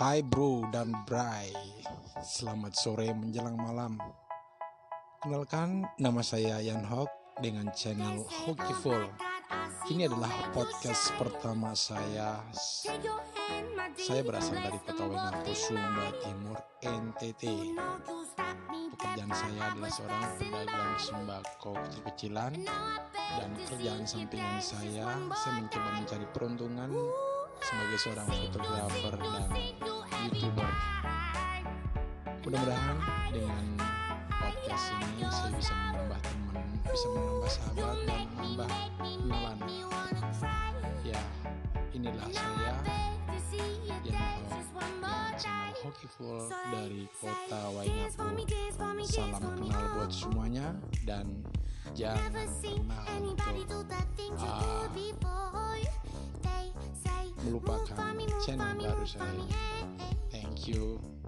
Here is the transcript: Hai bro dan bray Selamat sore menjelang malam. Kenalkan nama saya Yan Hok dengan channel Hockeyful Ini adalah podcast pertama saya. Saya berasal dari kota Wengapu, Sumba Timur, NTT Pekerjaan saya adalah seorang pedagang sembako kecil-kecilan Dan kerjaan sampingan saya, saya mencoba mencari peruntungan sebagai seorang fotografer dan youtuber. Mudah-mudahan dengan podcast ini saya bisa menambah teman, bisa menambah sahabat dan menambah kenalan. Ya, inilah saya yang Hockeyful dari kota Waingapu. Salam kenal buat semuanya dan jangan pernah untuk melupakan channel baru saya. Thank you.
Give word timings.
Hai 0.00 0.24
bro 0.24 0.64
dan 0.72 0.96
bray 1.04 1.52
Selamat 2.24 2.72
sore 2.72 3.12
menjelang 3.12 3.52
malam. 3.60 4.00
Kenalkan 5.20 5.84
nama 6.00 6.24
saya 6.24 6.56
Yan 6.64 6.88
Hok 6.88 7.36
dengan 7.44 7.68
channel 7.76 8.24
Hockeyful 8.24 9.12
Ini 9.92 10.08
adalah 10.08 10.32
podcast 10.56 11.12
pertama 11.20 11.76
saya. 11.76 12.40
Saya 14.00 14.24
berasal 14.24 14.56
dari 14.64 14.80
kota 14.88 15.04
Wengapu, 15.04 15.52
Sumba 15.52 16.08
Timur, 16.24 16.56
NTT 16.80 17.76
Pekerjaan 18.96 19.32
saya 19.36 19.68
adalah 19.68 19.92
seorang 19.92 20.24
pedagang 20.40 20.96
sembako 20.96 21.76
kecil-kecilan 21.76 22.52
Dan 23.36 23.50
kerjaan 23.68 24.08
sampingan 24.08 24.64
saya, 24.64 25.12
saya 25.36 25.52
mencoba 25.60 25.88
mencari 25.92 26.24
peruntungan 26.32 26.88
sebagai 27.70 27.98
seorang 28.02 28.26
fotografer 28.26 29.14
dan 29.14 29.46
youtuber. 30.26 30.70
Mudah-mudahan 32.42 32.98
dengan 33.30 33.64
podcast 34.26 34.86
ini 34.90 35.22
saya 35.30 35.54
bisa 35.54 35.74
menambah 35.78 36.18
teman, 36.18 36.56
bisa 36.90 37.06
menambah 37.14 37.50
sahabat 37.54 37.96
dan 38.10 38.26
menambah 38.34 38.70
kenalan. 38.98 39.58
Ya, 41.06 41.20
inilah 41.94 42.26
saya 42.34 42.74
yang 44.02 44.18
Hockeyful 45.80 46.44
dari 46.74 47.08
kota 47.22 47.60
Waingapu. 47.72 48.36
Salam 49.08 49.42
kenal 49.56 49.84
buat 49.96 50.12
semuanya 50.12 50.76
dan 51.08 51.40
jangan 51.96 52.34
pernah 52.60 53.04
untuk 53.56 53.88
melupakan 57.44 58.16
channel 58.44 58.72
baru 58.80 59.04
saya. 59.06 59.44
Thank 60.30 60.68
you. 60.68 61.19